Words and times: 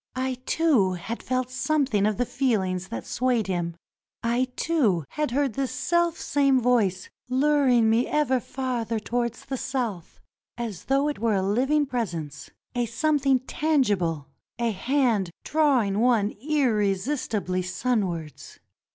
I, 0.15 0.39
too, 0.47 0.93
had 0.93 1.21
felt 1.21 1.51
something 1.51 2.07
of 2.07 2.17
the 2.17 2.25
feel 2.25 2.63
ings 2.63 2.87
that 2.87 3.05
swayed 3.05 3.45
him. 3.45 3.75
I, 4.23 4.47
too, 4.55 5.05
had 5.09 5.29
heard 5.29 5.53
the 5.53 5.67
selfsame 5.67 6.59
359 6.59 7.13
NORTHERN 7.29 7.29
AFRICA 7.29 7.29
voice 7.29 7.29
luring 7.69 7.89
me 7.91 8.07
ever 8.07 8.39
farther 8.39 8.99
towards 8.99 9.45
the 9.45 9.57
South, 9.57 10.19
as 10.57 10.85
though 10.85 11.07
it 11.07 11.19
were 11.19 11.35
a 11.35 11.41
hving 11.43 11.87
presence, 11.87 12.49
a 12.73 12.87
something 12.87 13.41
tangible, 13.41 14.25
a 14.57 14.71
hand 14.71 15.29
drawing 15.43 15.99
one 15.99 16.31
irresistibly 16.31 17.61
sunwards. 17.61 18.59